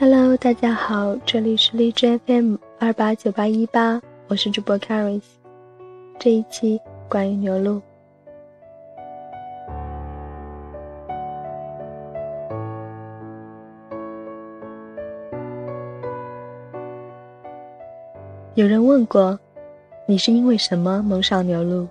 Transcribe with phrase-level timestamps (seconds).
[0.00, 5.20] Hello，大家好，这里是荔枝 FM 二八九八一八，我是主播 Caris。
[6.18, 7.82] 这一期关于牛鹿，
[18.54, 19.38] 有人问过，
[20.06, 21.86] 你是因为什么蒙上牛鹿？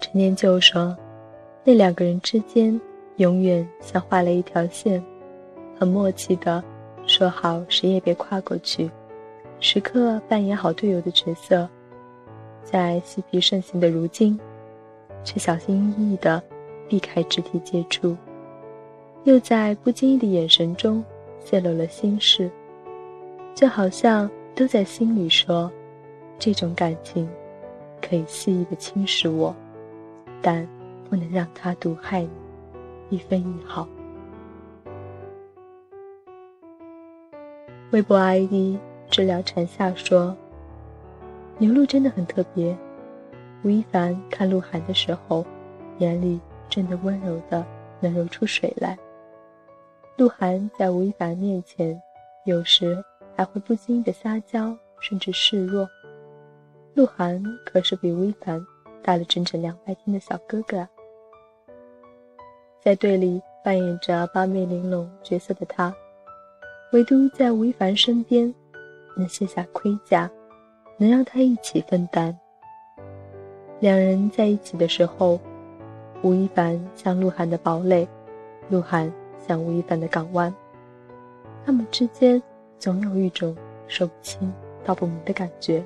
[0.00, 0.96] 陈年旧说，
[1.64, 2.80] 那两个人之间
[3.16, 5.04] 永远像画了一条线，
[5.80, 6.62] 很默契的。
[7.18, 8.88] 说好谁也别跨过去，
[9.58, 11.68] 时刻扮演好队友的角色，
[12.62, 14.38] 在嬉皮盛行的如今，
[15.24, 16.40] 却小心翼翼地
[16.88, 18.16] 避开肢体接触，
[19.24, 21.04] 又在不经意的眼神中
[21.44, 22.48] 泄露了心事，
[23.52, 25.68] 就好像都在心里说：
[26.38, 27.28] 这种感情
[28.00, 29.52] 可以肆意的侵蚀我，
[30.40, 30.64] 但
[31.10, 32.30] 不能让它毒害你
[33.16, 33.88] 一分一毫。
[37.90, 40.36] 微博 ID 治疗蝉夏说
[41.56, 42.76] ：“牛鹿真的很特别。
[43.64, 45.42] 吴亦凡看鹿晗的时候，
[45.96, 47.64] 眼里真的温柔的
[47.98, 48.98] 能流出水来。
[50.18, 51.98] 鹿晗在吴亦凡面前，
[52.44, 53.02] 有时
[53.34, 55.88] 还会不经意的撒娇，甚至示弱。
[56.92, 58.62] 鹿晗可是比吴亦凡
[59.02, 60.86] 大了整整两百天的小哥哥！
[62.82, 65.90] 在队里扮演着八面玲珑角色的他。”
[66.92, 68.52] 唯独在吴亦凡身边，
[69.14, 70.28] 能卸下盔甲，
[70.96, 72.34] 能让他一起分担。
[73.78, 75.38] 两人在一起的时候，
[76.22, 78.08] 吴亦凡像鹿晗的堡垒，
[78.70, 80.52] 鹿晗像吴亦凡的港湾。
[81.66, 82.42] 他们之间
[82.78, 83.54] 总有一种
[83.86, 84.50] 说不清
[84.82, 85.84] 道不明的感觉，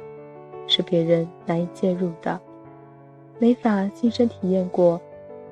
[0.69, 2.41] 是别人难以介入的，
[3.41, 5.01] 没法亲身体验过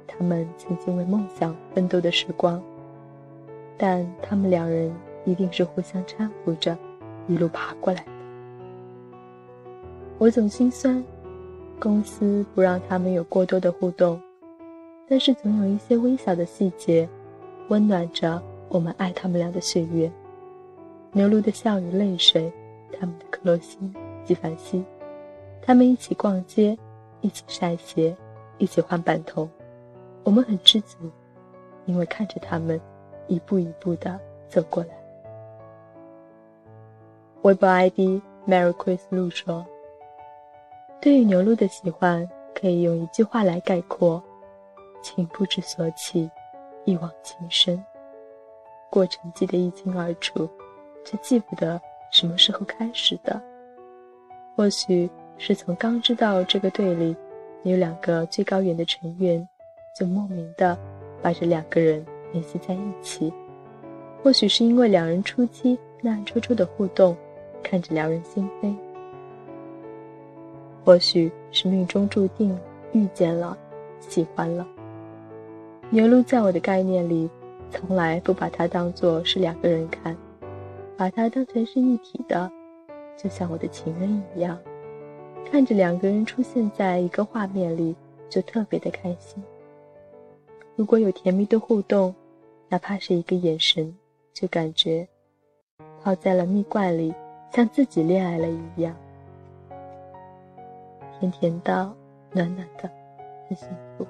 [0.07, 2.63] 他们曾经为梦想奋斗的时光。
[3.77, 4.95] 但他们两人。
[5.25, 6.77] 一定是互相搀扶着，
[7.27, 8.11] 一路爬过来的。
[10.19, 11.03] 我总心酸，
[11.79, 14.21] 公司不让他们有过多的互动，
[15.09, 17.09] 但是总有一些微小的细节，
[17.69, 20.11] 温暖着我们爱他们俩的岁月。
[21.13, 22.53] 牛鹿的笑与泪水，
[22.93, 23.93] 他们的克洛心、
[24.25, 24.85] 纪梵希，
[25.63, 26.77] 他们一起逛街，
[27.21, 28.15] 一起晒鞋，
[28.59, 29.49] 一起换板头，
[30.23, 30.99] 我们很知足，
[31.87, 32.81] 因为看着他们
[33.27, 35.00] 一步一步的走过来。
[37.43, 39.65] 微博 ID Mary Chris 鹿说
[41.01, 44.23] ：“对于牛鹿的喜欢，可以用一句话来概括：
[45.01, 46.31] 情不知所起，
[46.85, 47.83] 一往情深。
[48.91, 50.47] 过程记得一清二楚，
[51.03, 51.81] 却记不得
[52.11, 53.41] 什么时候开始的。
[54.55, 55.09] 或许
[55.39, 57.17] 是从刚知道这个队里
[57.63, 59.49] 有两个最高远的成员，
[59.99, 60.79] 就莫名的
[61.23, 63.33] 把这两个人联系在一起。
[64.23, 67.17] 或许是因为两人初期那暗戳戳的互动。”
[67.63, 68.75] 看着撩人心扉，
[70.85, 72.59] 或许是命中注定
[72.93, 73.57] 遇见了，
[74.01, 74.67] 喜欢了。
[75.91, 77.29] 牛鹿在我的概念里，
[77.71, 80.17] 从来不把它当做是两个人看，
[80.97, 82.51] 把它当成是一体的，
[83.17, 84.59] 就像我的情人一样。
[85.51, 87.95] 看着两个人出现在一个画面里，
[88.29, 89.43] 就特别的开心。
[90.77, 92.15] 如果有甜蜜的互动，
[92.69, 93.93] 哪怕是一个眼神，
[94.33, 95.07] 就感觉
[96.03, 97.13] 泡在了蜜罐里。
[97.53, 98.95] 像自己恋爱了一样，
[101.19, 101.93] 甜甜的，
[102.33, 102.89] 暖暖的，
[103.49, 103.69] 很幸
[103.99, 104.07] 福。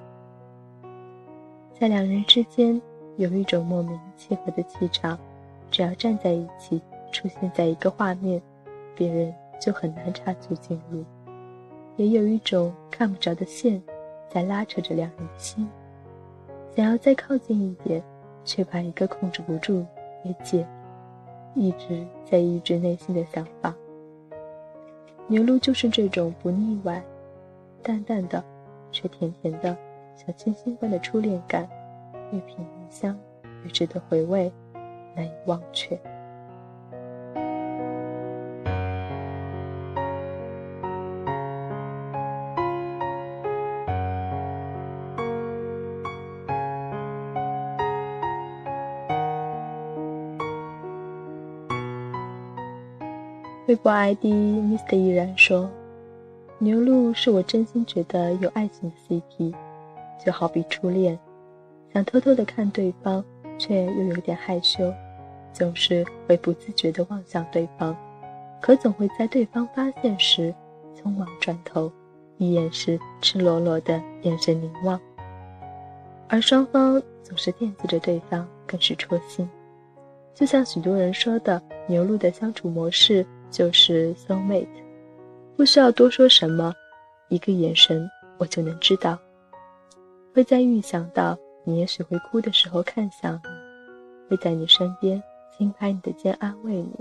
[1.73, 2.79] 在两人之间
[3.17, 5.17] 有一种莫名契合的气场，
[5.71, 6.79] 只要站在一起，
[7.11, 8.39] 出现在一个画面，
[8.95, 11.03] 别人就很难插足进入。
[11.97, 13.81] 也有一种看不着的线，
[14.29, 15.67] 在拉扯着两人的心，
[16.75, 18.03] 想要再靠近一点，
[18.45, 19.83] 却把一个控制不住
[20.23, 20.63] 给解。
[21.53, 23.73] 一直在抑制内心的想法。
[25.27, 27.01] 牛露就是这种不腻歪、
[27.81, 28.43] 淡淡的，
[28.91, 29.77] 却甜甜的，
[30.15, 31.69] 小清新般的初恋感，
[32.31, 33.17] 越品越香，
[33.63, 34.51] 越值得回味，
[35.15, 35.99] 难以忘却。
[53.71, 55.69] 微博 ID Mr 依然说
[56.59, 59.53] ：“牛鹿是我真心觉得有爱情的 CP，
[60.25, 61.17] 就好比初恋，
[61.93, 63.23] 想偷偷的看对方，
[63.57, 64.93] 却又有点害羞，
[65.53, 67.95] 总是会不自觉的望向对方，
[68.61, 70.53] 可总会在对方发现时
[70.93, 71.89] 匆忙转头，
[72.39, 74.99] 一眼是赤裸裸的眼神凝望，
[76.27, 79.49] 而双方总是惦记着对方，更是戳心。
[80.35, 84.65] 就像许多人说的，牛鹿的相处模式就是 soul mate，
[85.55, 86.73] 不需要多说什么，
[87.27, 89.19] 一个眼神我就能知道。
[90.33, 95.21] 会在预想到你也许会哭的时候看向你，会在你身边
[95.57, 96.95] 轻拍你的肩安慰你，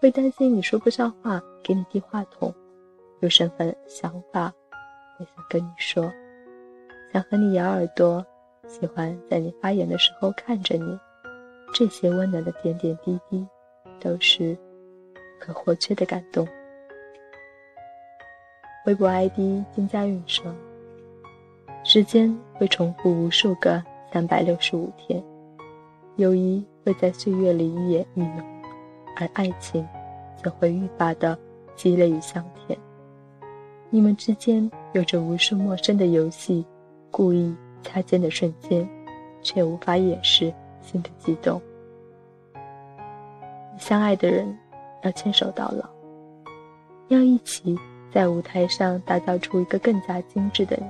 [0.00, 2.54] 会担心你说不上话给你递话筒，
[3.20, 4.52] 有什么想法
[5.18, 6.10] 会想跟你说，
[7.12, 8.24] 想和你咬耳朵，
[8.68, 10.98] 喜欢在你发言的时候看着你。
[11.74, 13.44] 这些温暖的点点滴滴，
[14.00, 14.56] 都是
[15.38, 16.46] 不可或缺的感动。
[18.86, 19.38] 微博 ID
[19.72, 20.44] 金佳韵说
[21.84, 25.22] ：“时间会重复无数个三百六十五天，
[26.16, 28.44] 友谊会在岁月里愈演愈浓，
[29.16, 29.86] 而爱情
[30.42, 31.38] 则会愈发的
[31.74, 32.78] 积累与香甜。
[33.90, 36.64] 你们之间有着无数陌生的游戏，
[37.10, 38.88] 故意擦肩的瞬间，
[39.42, 40.52] 却无法掩饰。”
[40.86, 41.60] 心的激动，
[43.76, 44.56] 相爱的人
[45.06, 45.88] 要牵手到老，
[47.08, 47.78] 要一起
[48.12, 50.86] 在舞台上打造出一个更加精致的你。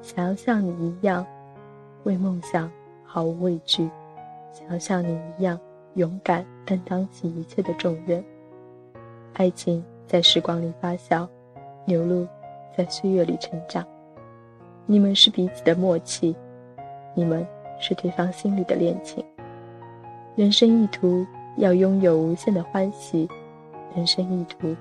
[0.00, 1.24] 想要像你一样，
[2.04, 2.70] 为梦想
[3.04, 3.86] 毫无畏惧；
[4.52, 5.60] 想要像你一样
[5.94, 8.24] 勇敢担当起一切的重任。
[9.34, 11.28] 爱情在时光里发酵，
[11.84, 12.26] 流露
[12.74, 13.86] 在岁月里成长。
[14.86, 16.34] 你们是彼此的默契，
[17.14, 17.46] 你们。
[17.82, 19.24] 是对方心里的恋情。
[20.36, 23.28] 人生意图要拥有无限的欢喜，
[23.94, 24.74] 人生意图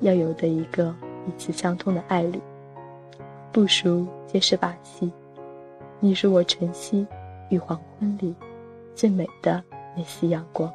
[0.00, 0.94] 要有的一个
[1.24, 2.40] 彼此相通的爱侣。
[3.52, 5.10] 不熟皆是把戏，
[6.00, 7.06] 你是我晨曦
[7.48, 8.34] 与黄昏里
[8.94, 9.62] 最美的
[9.96, 10.72] 那丝阳光。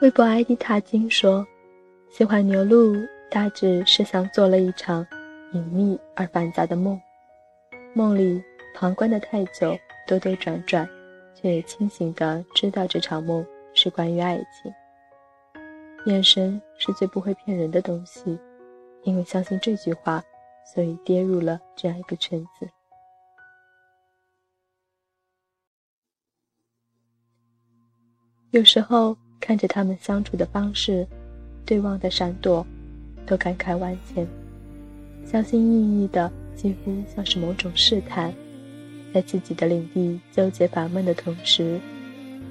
[0.00, 1.46] 微博 ID 踏金说
[2.08, 2.96] ：“喜欢牛鹿，
[3.30, 5.06] 大致是像做了一场
[5.52, 6.98] 隐秘而繁杂的梦，
[7.92, 8.42] 梦里
[8.74, 10.88] 旁观的太久，兜兜转转，
[11.34, 13.44] 却也清醒的知道这场梦
[13.74, 14.72] 是关于爱情。
[16.06, 18.38] 眼神是最不会骗人的东西，
[19.02, 20.24] 因为相信这句话，
[20.64, 22.66] 所以跌入了这样一个圈子。
[28.50, 31.06] 有时候。”看着他们相处的方式，
[31.64, 32.64] 对望的闪躲，
[33.26, 34.26] 都感慨万千。
[35.24, 38.32] 小心翼翼的，几乎像是某种试探，
[39.14, 41.80] 在自己的领地纠结烦闷的同时，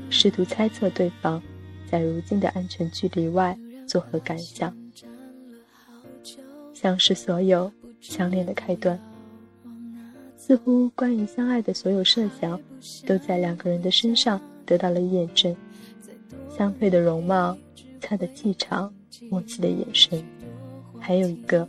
[0.09, 1.41] 试图猜测对方
[1.89, 3.57] 在如今的安全距离外
[3.88, 4.75] 作何感想。
[6.74, 8.97] 像是所有相恋的开端，
[10.38, 12.59] 似乎关于相爱的所有设想，
[13.06, 15.53] 都在两个人的身上得到了验证。
[16.59, 17.57] 相配的容貌，
[18.01, 18.94] 他的气场，
[19.29, 20.21] 默契的眼神，
[21.00, 21.65] 还有一个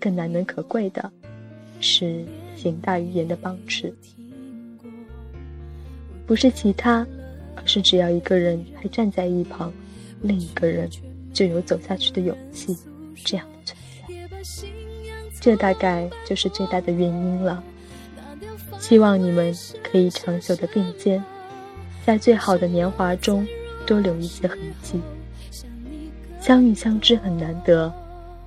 [0.00, 1.08] 更难能可贵的，
[1.78, 2.24] 是
[2.56, 3.94] 行大于言的帮持。
[6.26, 7.06] 不是其他，
[7.54, 9.72] 而是只要一个人还站在一旁，
[10.20, 10.90] 另一个人
[11.32, 12.76] 就有走下去的勇气。
[13.24, 14.68] 这样的存在，
[15.40, 17.62] 这大概就是最大的原因了。
[18.80, 21.22] 希望你们可以长久的并肩，
[22.04, 23.46] 在最好的年华中。
[23.86, 25.00] 多留一些痕迹。
[26.40, 27.92] 相遇相知很难得，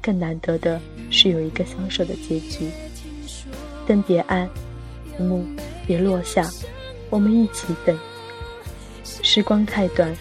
[0.01, 0.79] 更难得的
[1.09, 2.69] 是有一个相守的结局。
[3.87, 4.47] 灯别暗，
[5.17, 5.43] 幕
[5.85, 6.47] 别落下，
[7.09, 7.97] 我们一起等。
[9.03, 10.15] 时光太短，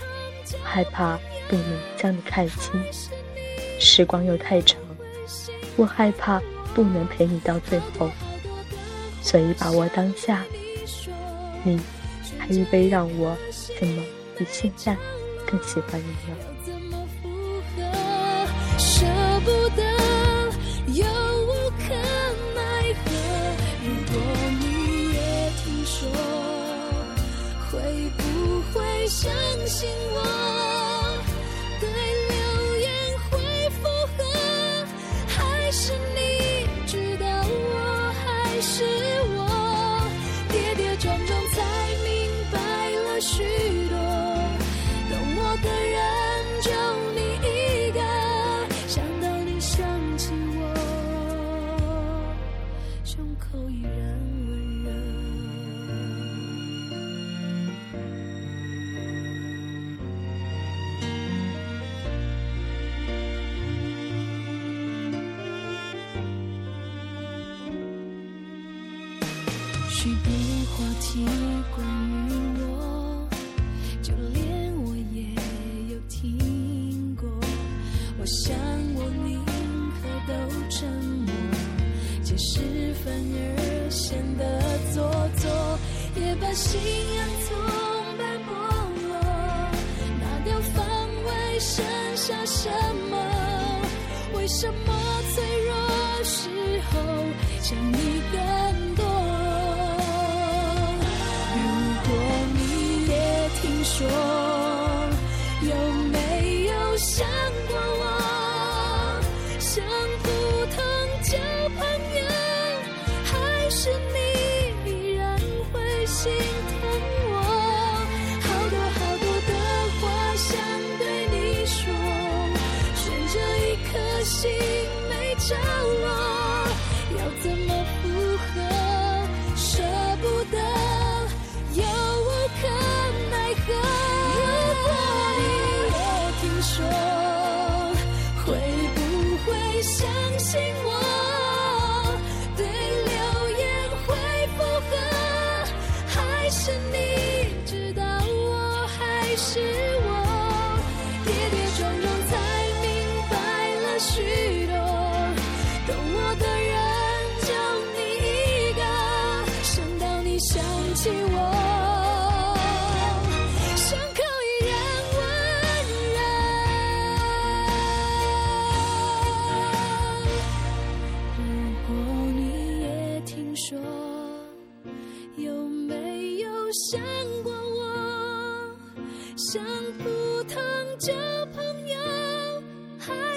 [0.62, 1.18] 害怕
[1.48, 1.64] 不能
[1.96, 2.80] 将你看清；
[3.78, 4.80] 时光又太长，
[5.76, 6.40] 我害怕
[6.74, 8.08] 不能陪你到最后。
[9.20, 10.44] 所以把握当下，
[11.62, 11.78] 你
[12.38, 13.36] 还预备让我
[13.78, 14.02] 怎么？
[14.36, 14.96] 比现在
[15.46, 16.36] 更喜欢你了。
[18.78, 19.06] 舍
[19.44, 19.82] 不得，
[20.92, 21.84] 又无可
[22.54, 22.60] 奈
[23.04, 23.06] 何。
[23.82, 24.14] 如果
[24.60, 24.62] 你
[25.14, 25.18] 也
[25.62, 25.96] 听说，
[27.70, 27.72] 会
[28.16, 28.20] 不
[28.72, 29.24] 会相
[29.66, 30.16] 信我？
[69.98, 70.30] 许多
[70.76, 71.24] 话题
[71.74, 71.82] 关
[72.28, 73.26] 于我，
[74.02, 75.24] 就连我也
[75.90, 77.26] 有听过。
[78.20, 78.54] 我想
[78.94, 79.42] 我宁
[79.94, 80.32] 可都
[80.68, 81.32] 沉默，
[82.22, 84.44] 解释反而显得
[84.92, 85.02] 做
[85.38, 85.78] 作，
[86.14, 86.78] 也把信
[87.16, 87.56] 仰从
[88.18, 88.52] 般剥
[89.08, 89.14] 落，
[90.20, 90.84] 拿掉防
[91.24, 91.82] 卫剩
[92.14, 92.70] 下什
[93.10, 93.16] 么？
[94.34, 94.92] 为什么
[95.34, 95.72] 脆弱
[96.22, 96.50] 时
[96.90, 96.94] 候
[97.62, 98.65] 想你更？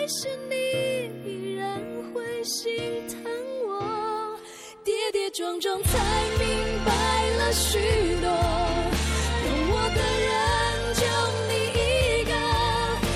[0.10, 0.56] 是你
[1.24, 1.80] 依然
[2.12, 2.74] 会心
[3.08, 3.22] 疼
[3.68, 4.40] 我？
[4.84, 6.00] 跌跌撞撞才
[6.40, 6.48] 明
[6.84, 7.78] 白了许
[8.20, 10.30] 多，懂我的人
[10.96, 11.06] 就
[11.46, 12.34] 你一个，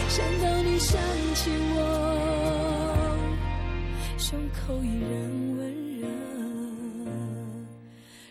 [0.07, 1.01] 想到你想
[1.33, 1.81] 起我，
[4.19, 5.11] 胸口依然
[5.57, 5.61] 温
[5.97, 6.05] 热。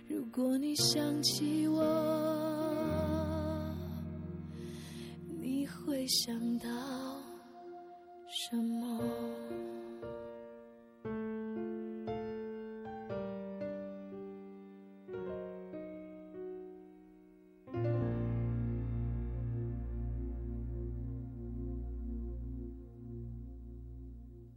[0.06, 1.82] 如果你想起我，
[5.40, 6.70] 你会想到。
[8.52, 9.11] 什么？